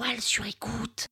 poil 0.00 0.20
sur 0.20 0.46
écoute. 0.46 1.08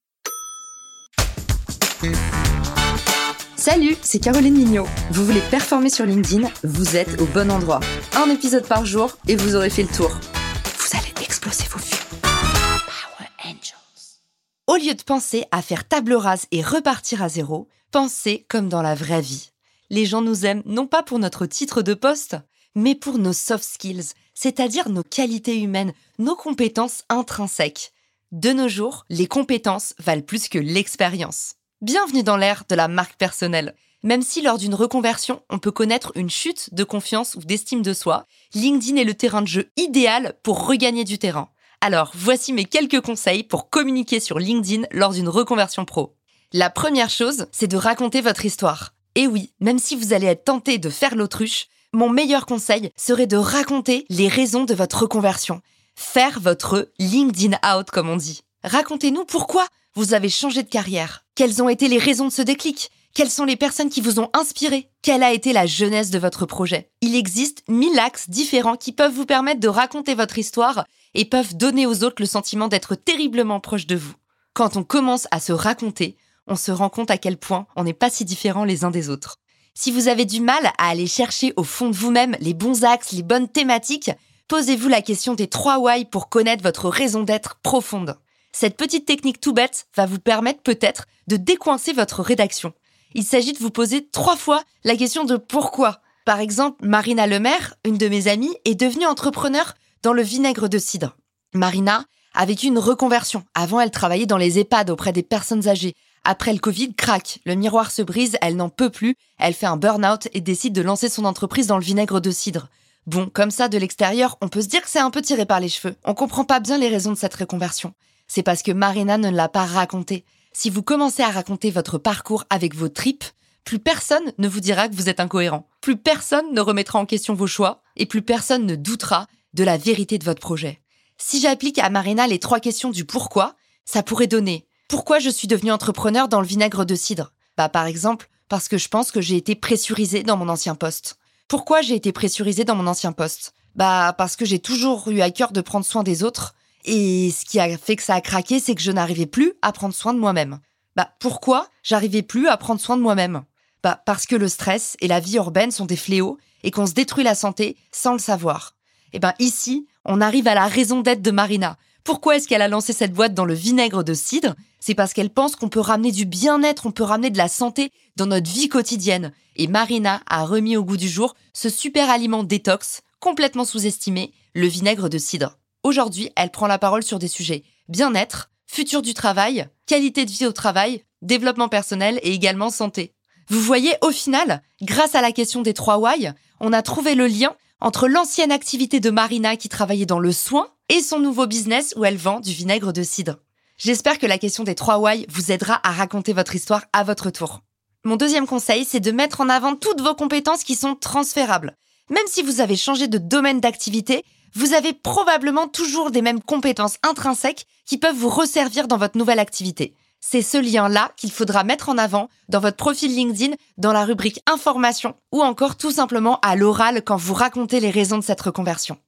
Salut, 3.57 3.96
c'est 4.00 4.18
Caroline 4.18 4.54
Mignot. 4.54 4.87
Vous 5.11 5.26
voulez 5.26 5.42
performer 5.50 5.91
sur 5.91 6.07
LinkedIn 6.07 6.49
Vous 6.65 6.97
êtes 6.97 7.21
au 7.21 7.27
bon 7.27 7.51
endroit. 7.51 7.81
Un 8.16 8.30
épisode 8.30 8.66
par 8.66 8.87
jour 8.87 9.19
et 9.27 9.37
vous 9.37 9.56
aurez 9.56 9.69
fait 9.69 9.82
le 9.82 9.95
tour. 9.95 10.09
Vous 10.09 10.96
allez 10.96 11.12
exploser 11.22 11.64
vos 11.64 11.79
vues. 11.79 12.03
Power 12.22 13.29
Angels. 13.45 14.22
Au 14.66 14.77
lieu 14.77 14.95
de 14.95 15.02
penser 15.02 15.45
à 15.50 15.61
faire 15.61 15.86
table 15.86 16.14
rase 16.14 16.46
et 16.50 16.62
repartir 16.62 17.23
à 17.23 17.29
zéro, 17.29 17.68
pensez 17.91 18.46
comme 18.48 18.70
dans 18.70 18.82
la 18.82 18.95
vraie 18.95 19.20
vie. 19.20 19.50
Les 19.91 20.07
gens 20.07 20.23
nous 20.23 20.46
aiment 20.46 20.62
non 20.64 20.86
pas 20.86 21.02
pour 21.02 21.18
notre 21.18 21.45
titre 21.45 21.82
de 21.82 21.93
poste, 21.93 22.36
mais 22.75 22.95
pour 22.95 23.18
nos 23.18 23.34
soft 23.34 23.64
skills, 23.64 24.12
c'est-à-dire 24.34 24.89
nos 24.89 25.02
qualités 25.02 25.59
humaines, 25.61 25.93
nos 26.18 26.36
compétences 26.36 27.02
intrinsèques. 27.11 27.93
De 28.32 28.52
nos 28.52 28.68
jours, 28.68 29.06
les 29.08 29.26
compétences 29.26 29.94
valent 29.98 30.21
plus 30.21 30.50
que 30.50 30.58
l'expérience. 30.58 31.54
Bienvenue 31.80 32.23
dans 32.23 32.37
l'ère 32.37 32.65
de 32.69 32.75
la 32.75 32.87
marque 32.87 33.16
personnelle. 33.16 33.75
Même 34.03 34.20
si 34.20 34.43
lors 34.43 34.59
d'une 34.59 34.75
reconversion, 34.75 35.41
on 35.48 35.59
peut 35.59 35.70
connaître 35.70 36.12
une 36.15 36.29
chute 36.29 36.75
de 36.75 36.84
confiance 36.84 37.37
ou 37.37 37.39
d'estime 37.39 37.80
de 37.80 37.95
soi, 37.95 38.27
LinkedIn 38.53 39.01
est 39.01 39.05
le 39.05 39.15
terrain 39.15 39.41
de 39.41 39.47
jeu 39.47 39.70
idéal 39.79 40.34
pour 40.43 40.67
regagner 40.67 41.05
du 41.05 41.19
terrain. 41.19 41.48
Alors, 41.80 42.12
voici 42.15 42.53
mes 42.53 42.67
quelques 42.67 43.01
conseils 43.01 43.45
pour 43.45 43.70
communiquer 43.70 44.20
sur 44.20 44.39
LinkedIn 44.39 44.87
lors 44.91 45.15
d'une 45.15 45.31
reconversion 45.31 45.87
pro. 45.87 46.15
La 46.53 46.69
première 46.69 47.09
chose, 47.09 47.47
c'est 47.51 47.67
de 47.67 47.79
raconter 47.79 48.20
votre 48.20 48.45
histoire. 48.45 48.92
Et 49.15 49.27
oui, 49.27 49.55
même 49.61 49.79
si 49.79 49.97
vous 49.97 50.12
allez 50.12 50.27
être 50.27 50.45
tenté 50.45 50.77
de 50.77 50.91
faire 50.91 51.15
l'autruche, 51.15 51.69
mon 51.95 52.11
meilleur 52.11 52.45
conseil 52.45 52.91
serait 52.95 53.27
de 53.27 53.39
raconter 53.39 54.05
les 54.11 54.29
raisons 54.29 54.65
de 54.65 54.75
votre 54.75 55.01
reconversion. 55.01 55.62
Faire 56.01 56.38
votre 56.38 56.93
LinkedIn 57.01 57.59
out, 57.75 57.91
comme 57.91 58.09
on 58.09 58.16
dit. 58.16 58.43
Racontez-nous 58.62 59.25
pourquoi 59.25 59.66
vous 59.97 60.15
avez 60.15 60.29
changé 60.29 60.62
de 60.62 60.69
carrière 60.69 61.25
Quelles 61.34 61.61
ont 61.61 61.69
été 61.69 61.89
les 61.89 61.98
raisons 61.98 62.27
de 62.27 62.33
ce 62.33 62.41
déclic? 62.41 62.92
Quelles 63.14 63.28
sont 63.28 63.45
les 63.45 63.56
personnes 63.56 63.91
qui 63.91 64.00
vous 64.00 64.20
ont 64.20 64.31
inspiré? 64.33 64.92
Quelle 65.03 65.25
a 65.25 65.33
été 65.33 65.53
la 65.53 65.67
jeunesse 65.67 66.11
de 66.11 66.20
votre 66.20 66.47
projet? 66.47 66.92
Il 67.00 67.17
existe 67.17 67.64
mille 67.69 67.98
axes 67.98 68.31
différents 68.31 68.77
qui 68.77 68.92
peuvent 68.92 69.12
vous 69.12 69.27
permettre 69.27 69.58
de 69.58 69.67
raconter 69.67 70.14
votre 70.14 70.39
histoire 70.39 70.84
et 71.14 71.25
peuvent 71.25 71.56
donner 71.56 71.84
aux 71.84 72.05
autres 72.05 72.23
le 72.23 72.27
sentiment 72.27 72.69
d'être 72.69 72.95
terriblement 72.95 73.58
proche 73.58 73.89
de 73.89 73.97
vous. 73.97 74.14
Quand 74.55 74.77
on 74.77 74.84
commence 74.84 75.27
à 75.33 75.41
se 75.41 75.53
raconter, 75.53 76.17
on 76.47 76.55
se 76.55 76.70
rend 76.70 76.91
compte 76.91 77.11
à 77.11 77.19
quel 77.19 77.39
point 77.39 77.67
on 77.75 77.83
n'est 77.83 77.92
pas 77.92 78.08
si 78.08 78.25
différents 78.25 78.64
les 78.64 78.84
uns 78.84 78.92
des 78.92 79.11
autres. 79.11 79.41
Si 79.75 79.91
vous 79.91 80.06
avez 80.06 80.27
du 80.27 80.41
mal 80.41 80.64
à 80.78 80.91
aller 80.91 81.08
chercher 81.08 81.53
au 81.56 81.64
fond 81.64 81.89
de 81.89 81.97
vous-même 81.97 82.36
les 82.39 82.55
bons 82.55 82.84
axes, 82.84 83.11
les 83.11 83.25
bonnes 83.25 83.48
thématiques, 83.48 84.12
posez-vous 84.49 84.89
la 84.89 85.03
question 85.03 85.35
des 85.35 85.47
trois 85.47 85.79
why 85.79 86.07
pour 86.07 86.29
connaître 86.29 86.63
votre 86.63 86.89
raison 86.89 87.23
d'être 87.23 87.57
profonde. 87.63 88.17
Cette 88.51 88.77
petite 88.77 89.07
technique 89.07 89.41
tout 89.41 89.53
bête 89.53 89.87
va 89.95 90.07
vous 90.07 90.19
permettre 90.19 90.63
peut-être 90.63 91.05
de 91.29 91.37
décoincer 91.37 91.93
votre 91.93 92.23
rédaction. 92.23 92.73
Il 93.15 93.25
s'agit 93.25 93.53
de 93.53 93.59
vous 93.59 93.71
poser 93.71 94.09
trois 94.09 94.37
fois 94.37 94.63
la 94.85 94.97
question 94.97 95.25
de 95.25 95.37
pourquoi. 95.37 96.01
Par 96.25 96.41
exemple, 96.41 96.85
Marina 96.85 97.27
Lemaire, 97.27 97.75
une 97.85 97.99
de 97.99 98.09
mes 98.09 98.27
amies, 98.27 98.55
est 98.65 98.75
devenue 98.75 99.07
entrepreneur 99.07 99.75
dans 100.03 100.13
le 100.13 100.23
vinaigre 100.23 100.69
de 100.69 100.79
cidre. 100.79 101.17
Marina 101.55 102.05
a 102.35 102.47
vécu 102.47 102.67
une 102.67 102.79
reconversion. 102.79 103.45
Avant, 103.55 103.81
elle 103.81 103.91
travaillait 103.91 104.27
dans 104.27 104.37
les 104.37 104.59
EHPAD 104.59 104.91
auprès 104.91 105.13
des 105.13 105.23
personnes 105.23 105.69
âgées. 105.69 105.95
Après 106.25 106.53
le 106.53 106.59
Covid, 106.59 106.95
craque, 106.95 107.41
le 107.45 107.55
miroir 107.55 107.91
se 107.91 108.03
brise, 108.03 108.37
elle 108.43 108.57
n'en 108.57 108.69
peut 108.69 108.91
plus, 108.91 109.15
elle 109.39 109.55
fait 109.55 109.67
un 109.67 109.77
burn-out 109.77 110.29
et 110.33 110.41
décide 110.41 110.75
de 110.75 110.83
lancer 110.83 111.09
son 111.09 111.25
entreprise 111.25 111.67
dans 111.67 111.79
le 111.79 111.85
vinaigre 111.85 112.21
de 112.21 112.31
cidre. 112.31 112.69
Bon, 113.09 113.28
comme 113.28 113.51
ça, 113.51 113.69
de 113.69 113.78
l'extérieur, 113.78 114.39
on 114.41 114.48
peut 114.48 114.62
se 114.62 114.69
dire 114.69 114.83
que 114.83 114.89
c'est 114.89 114.98
un 115.01 115.11
peu 115.11 115.23
tiré 115.23 115.47
par 115.47 115.59
les 115.59 115.69
cheveux. 115.69 115.97
On 116.05 116.14
comprend 116.14 116.45
pas 116.45 116.61
bien 116.61 116.78
les 116.78 116.89
raisons 116.89 117.11
de 117.11 117.19
cette 117.19 117.34
reconversion 117.34 117.92
c'est 118.28 118.42
parce 118.42 118.62
que 118.62 118.70
Marina 118.70 119.19
ne 119.19 119.31
l'a 119.31 119.48
pas 119.48 119.64
raconté. 119.64 120.25
Si 120.53 120.70
vous 120.70 120.83
commencez 120.83 121.23
à 121.23 121.31
raconter 121.31 121.70
votre 121.70 121.98
parcours 121.98 122.45
avec 122.51 122.75
vos 122.75 122.89
tripes, 122.89 123.25
plus 123.64 123.79
personne 123.79 124.33
ne 124.39 124.48
vous 124.48 124.61
dira 124.61 124.89
que 124.89 124.95
vous 124.95 125.09
êtes 125.09 125.20
incohérent. 125.20 125.67
Plus 125.81 125.97
personne 125.97 126.52
ne 126.52 126.61
remettra 126.61 126.98
en 126.98 127.07
question 127.07 127.35
vos 127.35 127.46
choix 127.46 127.83
et 127.96 128.06
plus 128.06 128.22
personne 128.22 128.66
ne 128.66 128.76
doutera 128.76 129.26
de 129.54 129.64
la 129.64 129.76
vérité 129.76 130.19
de 130.19 130.25
votre 130.25 130.40
projet. 130.40 130.80
Si 131.16 131.40
j'applique 131.40 131.78
à 131.78 131.90
Marina 131.90 132.26
les 132.26 132.38
trois 132.38 132.60
questions 132.60 132.90
du 132.90 133.04
pourquoi, 133.04 133.56
ça 133.84 134.02
pourrait 134.02 134.26
donner 134.26 134.66
pourquoi 134.88 135.19
je 135.19 135.28
suis 135.28 135.48
devenu 135.48 135.70
entrepreneur 135.70 136.28
dans 136.28 136.40
le 136.40 136.46
vinaigre 136.46 136.86
de 136.86 136.94
cidre? 136.94 137.34
Bah 137.58 137.69
par 137.69 137.84
exemple, 137.84 138.30
parce 138.48 138.69
que 138.69 138.78
je 138.78 138.88
pense 138.88 139.10
que 139.10 139.20
j'ai 139.20 139.36
été 139.36 139.54
pressurisé 139.54 140.22
dans 140.22 140.38
mon 140.38 140.48
ancien 140.48 140.75
poste. 140.75 141.19
Pourquoi 141.48 141.81
j'ai 141.81 141.94
été 141.94 142.12
pressurisé 142.12 142.64
dans 142.64 142.75
mon 142.75 142.86
ancien 142.86 143.12
poste? 143.12 143.54
Bah 143.75 144.14
parce 144.19 144.36
que 144.36 144.44
j'ai 144.44 144.59
toujours 144.59 145.09
eu 145.09 145.22
à 145.22 145.31
cœur 145.31 145.50
de 145.50 145.62
prendre 145.62 145.86
soin 145.86 146.03
des 146.03 146.22
autres 146.22 146.54
et 146.84 147.31
ce 147.31 147.47
qui 147.47 147.59
a 147.59 147.78
fait 147.78 147.97
que 147.97 148.03
ça 148.03 148.14
a 148.14 148.20
craqué, 148.20 148.60
c'est 148.60 148.75
que 148.75 148.82
je 148.82 148.92
n'arrivais 148.92 149.25
plus 149.25 149.54
à 149.62 149.72
prendre 149.72 149.94
soin 149.94 150.12
de 150.12 150.19
moi-même. 150.19 150.60
Bah 150.94 151.10
pourquoi 151.20 151.69
j'arrivais 151.82 152.20
plus 152.20 152.48
à 152.48 152.58
prendre 152.58 152.82
soin 152.82 152.98
de 152.98 153.03
moi-même? 153.03 153.44
Bah 153.82 154.03
parce 154.04 154.26
que 154.26 154.37
le 154.37 154.47
stress 154.47 154.98
et 155.00 155.08
la 155.08 155.20
vie 155.20 155.37
urbaine 155.37 155.70
sont 155.70 155.87
des 155.87 155.97
fléaux 155.97 156.37
et 156.64 156.70
qu'on 156.70 156.87
se 156.87 156.92
détruit 156.92 157.25
la 157.25 157.34
santé 157.34 157.78
sans 157.92 158.12
le 158.12 158.19
savoir. 158.19 158.75
Et 159.14 159.19
ben 159.19 159.32
ici, 159.38 159.87
on 160.04 160.20
arrive 160.20 160.48
à 160.48 160.54
la 160.54 160.66
raison 160.66 161.00
d'être 161.00 161.22
de 161.22 161.31
Marina. 161.31 161.78
Pourquoi 162.08 162.36
est-ce 162.36 162.48
qu'elle 162.48 162.62
a 162.62 162.69
lancé 162.69 162.94
cette 162.94 163.12
boîte 163.12 163.34
dans 163.34 163.44
le 163.44 163.52
vinaigre 163.52 164.02
de 164.02 164.14
cidre? 164.14 164.54
C'est 164.80 164.94
parce 164.94 165.12
qu'elle 165.12 165.28
pense 165.28 165.56
qu'on 165.56 165.69
peut 165.69 165.78
ramener 165.78 166.10
du 166.10 166.24
bien-être, 166.24 166.86
on 166.86 166.91
peut 166.91 167.02
ramener 167.02 167.28
de 167.28 167.36
la 167.36 167.48
santé 167.48 167.91
dans 168.16 168.24
notre 168.24 168.50
vie 168.50 168.70
quotidienne. 168.70 169.30
Et 169.56 169.66
Marina 169.66 170.22
a 170.26 170.46
remis 170.46 170.78
au 170.78 170.84
goût 170.84 170.96
du 170.96 171.06
jour 171.06 171.34
ce 171.52 171.69
super 171.69 172.08
aliment 172.08 172.44
détox, 172.44 173.02
complètement 173.20 173.66
sous-estimé, 173.66 174.32
le 174.54 174.66
vinaigre 174.66 175.10
de 175.10 175.19
cidre. 175.19 175.58
Aujourd'hui, 175.82 176.30
elle 176.34 176.50
prend 176.50 176.66
la 176.66 176.78
parole 176.78 177.02
sur 177.02 177.19
des 177.19 177.28
sujets 177.28 177.62
bien-être, 177.91 178.48
futur 178.66 179.02
du 179.02 179.12
travail, 179.12 179.69
qualité 179.84 180.25
de 180.25 180.30
vie 180.30 180.46
au 180.46 180.52
travail, 180.52 181.04
développement 181.20 181.69
personnel 181.69 182.20
et 182.22 182.32
également 182.32 182.70
santé. 182.70 183.12
Vous 183.48 183.60
voyez, 183.60 183.92
au 184.00 184.12
final, 184.12 184.62
grâce 184.80 185.14
à 185.14 185.20
la 185.20 185.32
question 185.32 185.60
des 185.60 185.75
trois 185.75 185.98
why, 185.98 186.30
on 186.60 186.72
a 186.72 186.80
trouvé 186.80 187.14
le 187.14 187.26
lien 187.26 187.54
entre 187.82 188.08
l'ancienne 188.08 188.50
activité 188.50 188.98
de 188.98 189.10
Marina 189.10 189.58
qui 189.58 189.69
travaillait 189.69 190.06
dans 190.06 190.20
le 190.20 190.32
soin 190.32 190.70
et 190.88 191.00
son 191.00 191.21
nouveau 191.21 191.47
business 191.47 191.94
où 191.97 192.04
elle 192.04 192.16
vend 192.16 192.41
du 192.41 192.53
vinaigre 192.53 192.93
de 192.93 193.03
cidre. 193.03 193.37
J'espère 193.76 194.19
que 194.19 194.26
la 194.26 194.38
question 194.38 194.65
des 194.65 194.75
trois 194.75 194.99
why 194.99 195.26
vous 195.28 195.53
aidera 195.53 195.81
à 195.87 195.93
raconter 195.93 196.32
votre 196.32 196.54
histoire 196.54 196.84
à 196.93 197.04
votre 197.04 197.31
tour. 197.31 197.62
Mon 198.04 198.16
deuxième 198.16 198.47
conseil, 198.47 198.84
c'est 198.84 199.00
de 199.00 199.12
mettre 199.12 199.41
en 199.41 199.49
avant 199.49 199.76
toutes 199.76 200.00
vos 200.00 200.15
compétences 200.15 200.65
qui 200.65 200.75
sont 200.75 200.94
transférables. 200.94 201.76
Même 202.10 202.26
si 202.26 202.43
vous 202.43 202.60
avez 202.60 202.76
changé 202.76 203.06
de 203.06 203.19
domaine 203.19 203.60
d'activité, 203.60 204.25
vous 204.54 204.72
avez 204.72 204.93
probablement 204.93 205.69
toujours 205.69 206.10
des 206.10 206.22
mêmes 206.22 206.43
compétences 206.43 206.97
intrinsèques 207.03 207.66
qui 207.84 207.99
peuvent 207.99 208.16
vous 208.16 208.31
resservir 208.31 208.88
dans 208.88 208.97
votre 208.97 209.19
nouvelle 209.19 209.38
activité. 209.38 209.94
C'est 210.20 210.43
ce 210.43 210.59
lien-là 210.59 211.12
qu'il 211.16 211.31
faudra 211.31 211.65
mettre 211.65 211.88
en 211.88 211.99
avant 211.99 212.28
dans 212.49 212.60
votre 212.60 212.76
profil 212.76 213.15
LinkedIn, 213.15 213.55
dans 213.76 213.93
la 213.93 214.05
rubrique 214.05 214.43
information 214.47 215.15
ou 215.32 215.43
encore 215.43 215.76
tout 215.76 215.93
simplement 215.93 216.41
à 216.41 216.56
l'oral 216.56 217.03
quand 217.05 217.16
vous 217.16 217.34
racontez 217.34 217.78
les 217.78 217.91
raisons 217.91 218.19
de 218.19 218.25
cette 218.25 218.41
reconversion. 218.41 218.99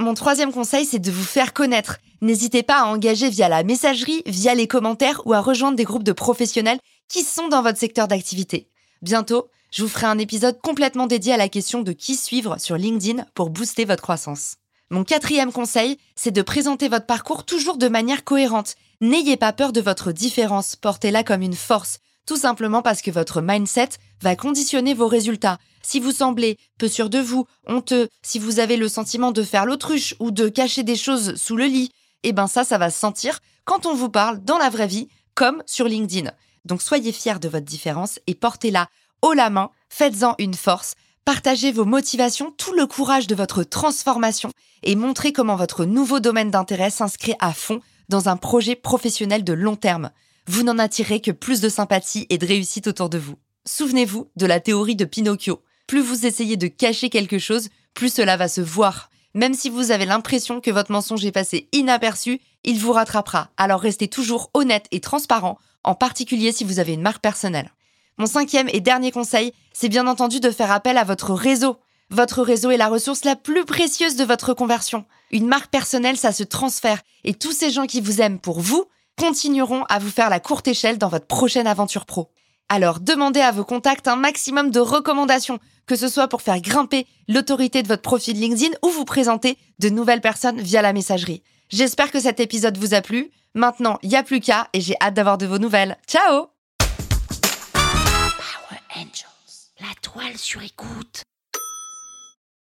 Mon 0.00 0.14
troisième 0.14 0.52
conseil, 0.52 0.84
c'est 0.84 0.98
de 0.98 1.10
vous 1.12 1.22
faire 1.22 1.52
connaître. 1.52 1.98
N'hésitez 2.20 2.64
pas 2.64 2.80
à 2.80 2.86
engager 2.86 3.30
via 3.30 3.48
la 3.48 3.62
messagerie, 3.62 4.22
via 4.26 4.54
les 4.54 4.66
commentaires 4.66 5.22
ou 5.24 5.34
à 5.34 5.40
rejoindre 5.40 5.76
des 5.76 5.84
groupes 5.84 6.02
de 6.02 6.12
professionnels 6.12 6.80
qui 7.08 7.22
sont 7.22 7.46
dans 7.46 7.62
votre 7.62 7.78
secteur 7.78 8.08
d'activité. 8.08 8.66
Bientôt, 9.02 9.46
je 9.70 9.82
vous 9.82 9.88
ferai 9.88 10.06
un 10.06 10.18
épisode 10.18 10.60
complètement 10.60 11.06
dédié 11.06 11.34
à 11.34 11.36
la 11.36 11.48
question 11.48 11.82
de 11.82 11.92
qui 11.92 12.16
suivre 12.16 12.58
sur 12.58 12.76
LinkedIn 12.76 13.24
pour 13.34 13.50
booster 13.50 13.84
votre 13.84 14.02
croissance. 14.02 14.56
Mon 14.90 15.04
quatrième 15.04 15.52
conseil, 15.52 15.98
c'est 16.16 16.32
de 16.32 16.42
présenter 16.42 16.88
votre 16.88 17.06
parcours 17.06 17.44
toujours 17.44 17.76
de 17.76 17.88
manière 17.88 18.24
cohérente. 18.24 18.74
N'ayez 19.00 19.36
pas 19.36 19.52
peur 19.52 19.72
de 19.72 19.80
votre 19.80 20.10
différence, 20.10 20.74
portez-la 20.74 21.22
comme 21.22 21.42
une 21.42 21.54
force, 21.54 22.00
tout 22.26 22.36
simplement 22.36 22.82
parce 22.82 23.02
que 23.02 23.10
votre 23.10 23.40
mindset 23.40 23.90
va 24.20 24.36
conditionner 24.36 24.94
vos 24.94 25.08
résultats. 25.08 25.58
Si 25.82 26.00
vous 26.00 26.12
semblez 26.12 26.58
peu 26.78 26.88
sûr 26.88 27.10
de 27.10 27.18
vous, 27.18 27.46
honteux, 27.66 28.08
si 28.22 28.38
vous 28.38 28.58
avez 28.58 28.76
le 28.76 28.88
sentiment 28.88 29.32
de 29.32 29.42
faire 29.42 29.66
l'autruche 29.66 30.14
ou 30.20 30.30
de 30.30 30.48
cacher 30.48 30.82
des 30.82 30.96
choses 30.96 31.34
sous 31.36 31.56
le 31.56 31.66
lit, 31.66 31.90
eh 32.22 32.32
ben 32.32 32.46
ça, 32.46 32.64
ça 32.64 32.78
va 32.78 32.90
se 32.90 32.98
sentir 32.98 33.40
quand 33.64 33.86
on 33.86 33.94
vous 33.94 34.08
parle 34.08 34.42
dans 34.42 34.58
la 34.58 34.70
vraie 34.70 34.86
vie, 34.86 35.08
comme 35.34 35.62
sur 35.66 35.86
LinkedIn. 35.86 36.30
Donc 36.64 36.80
soyez 36.80 37.12
fiers 37.12 37.38
de 37.38 37.48
votre 37.48 37.66
différence 37.66 38.18
et 38.26 38.34
portez-la 38.34 38.88
haut 39.22 39.32
la 39.32 39.50
main, 39.50 39.70
faites-en 39.88 40.34
une 40.38 40.54
force, 40.54 40.94
Partagez 41.24 41.72
vos 41.72 41.86
motivations, 41.86 42.52
tout 42.58 42.74
le 42.74 42.86
courage 42.86 43.26
de 43.26 43.34
votre 43.34 43.64
transformation 43.64 44.50
et 44.82 44.94
montrez 44.94 45.32
comment 45.32 45.56
votre 45.56 45.86
nouveau 45.86 46.20
domaine 46.20 46.50
d'intérêt 46.50 46.90
s'inscrit 46.90 47.34
à 47.40 47.54
fond 47.54 47.80
dans 48.10 48.28
un 48.28 48.36
projet 48.36 48.76
professionnel 48.76 49.42
de 49.42 49.54
long 49.54 49.74
terme. 49.74 50.10
Vous 50.46 50.62
n'en 50.62 50.78
attirez 50.78 51.20
que 51.20 51.30
plus 51.30 51.62
de 51.62 51.70
sympathie 51.70 52.26
et 52.28 52.36
de 52.36 52.46
réussite 52.46 52.86
autour 52.86 53.08
de 53.08 53.16
vous. 53.16 53.36
Souvenez-vous 53.64 54.28
de 54.36 54.44
la 54.44 54.60
théorie 54.60 54.94
de 54.94 55.06
Pinocchio. 55.06 55.62
Plus 55.86 56.02
vous 56.02 56.26
essayez 56.26 56.58
de 56.58 56.66
cacher 56.66 57.08
quelque 57.08 57.38
chose, 57.38 57.70
plus 57.94 58.12
cela 58.12 58.36
va 58.36 58.48
se 58.48 58.60
voir. 58.60 59.08
Même 59.32 59.54
si 59.54 59.70
vous 59.70 59.90
avez 59.90 60.04
l'impression 60.04 60.60
que 60.60 60.70
votre 60.70 60.92
mensonge 60.92 61.24
est 61.24 61.32
passé 61.32 61.68
inaperçu, 61.72 62.40
il 62.62 62.78
vous 62.78 62.92
rattrapera. 62.92 63.48
Alors 63.56 63.80
restez 63.80 64.06
toujours 64.06 64.50
honnête 64.52 64.86
et 64.90 65.00
transparent, 65.00 65.58
en 65.82 65.94
particulier 65.94 66.52
si 66.52 66.64
vous 66.64 66.78
avez 66.78 66.92
une 66.92 67.02
marque 67.02 67.22
personnelle. 67.22 67.72
Mon 68.18 68.26
cinquième 68.26 68.68
et 68.70 68.80
dernier 68.80 69.12
conseil, 69.12 69.54
c'est 69.72 69.88
bien 69.88 70.06
entendu 70.06 70.40
de 70.40 70.50
faire 70.50 70.70
appel 70.70 70.98
à 70.98 71.04
votre 71.04 71.32
réseau. 71.32 71.78
Votre 72.10 72.42
réseau 72.42 72.70
est 72.70 72.76
la 72.76 72.88
ressource 72.88 73.24
la 73.24 73.34
plus 73.34 73.64
précieuse 73.64 74.16
de 74.16 74.24
votre 74.24 74.52
conversion. 74.52 75.06
Une 75.30 75.46
marque 75.46 75.70
personnelle, 75.70 76.18
ça 76.18 76.32
se 76.32 76.44
transfère. 76.44 77.00
Et 77.24 77.32
tous 77.32 77.52
ces 77.52 77.70
gens 77.70 77.86
qui 77.86 78.02
vous 78.02 78.20
aiment 78.20 78.38
pour 78.38 78.60
vous, 78.60 78.84
continueront 79.18 79.84
à 79.88 79.98
vous 79.98 80.10
faire 80.10 80.30
la 80.30 80.40
courte 80.40 80.68
échelle 80.68 80.98
dans 80.98 81.08
votre 81.08 81.26
prochaine 81.26 81.66
aventure 81.66 82.06
pro. 82.06 82.30
Alors 82.68 83.00
demandez 83.00 83.40
à 83.40 83.52
vos 83.52 83.64
contacts 83.64 84.08
un 84.08 84.16
maximum 84.16 84.70
de 84.70 84.80
recommandations, 84.80 85.58
que 85.86 85.96
ce 85.96 86.08
soit 86.08 86.28
pour 86.28 86.42
faire 86.42 86.60
grimper 86.60 87.06
l'autorité 87.28 87.82
de 87.82 87.88
votre 87.88 88.02
profil 88.02 88.40
LinkedIn 88.40 88.74
ou 88.82 88.88
vous 88.88 89.04
présenter 89.04 89.58
de 89.78 89.88
nouvelles 89.88 90.20
personnes 90.20 90.60
via 90.60 90.82
la 90.82 90.92
messagerie. 90.92 91.42
J'espère 91.68 92.10
que 92.10 92.20
cet 92.20 92.40
épisode 92.40 92.78
vous 92.78 92.94
a 92.94 93.00
plu. 93.00 93.30
Maintenant, 93.54 93.98
il 94.02 94.08
n'y 94.08 94.16
a 94.16 94.22
plus 94.22 94.40
qu'à 94.40 94.68
et 94.72 94.80
j'ai 94.80 94.96
hâte 95.00 95.14
d'avoir 95.14 95.38
de 95.38 95.46
vos 95.46 95.58
nouvelles. 95.58 95.96
Ciao. 96.06 96.48
La 99.80 99.94
toile 100.00 100.38
sur 100.38 100.62
écoute. 100.62 101.24